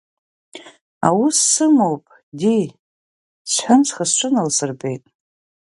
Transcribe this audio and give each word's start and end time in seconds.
Аус 1.07 1.37
сымоуп, 1.51 2.03
ди,— 2.37 2.59
сҳәан, 3.51 3.81
схы-сҿы 3.87 4.27
налсырбеит. 4.33 5.03